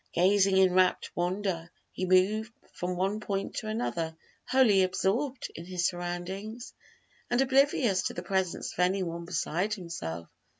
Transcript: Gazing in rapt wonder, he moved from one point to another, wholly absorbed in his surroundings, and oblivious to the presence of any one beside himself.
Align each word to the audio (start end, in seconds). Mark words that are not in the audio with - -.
Gazing 0.13 0.57
in 0.57 0.73
rapt 0.73 1.11
wonder, 1.15 1.69
he 1.91 2.07
moved 2.07 2.51
from 2.73 2.95
one 2.95 3.19
point 3.19 3.57
to 3.57 3.67
another, 3.67 4.17
wholly 4.47 4.81
absorbed 4.81 5.51
in 5.53 5.63
his 5.65 5.85
surroundings, 5.85 6.73
and 7.29 7.39
oblivious 7.39 8.01
to 8.07 8.15
the 8.15 8.23
presence 8.23 8.73
of 8.73 8.79
any 8.79 9.03
one 9.03 9.25
beside 9.25 9.75
himself. 9.75 10.27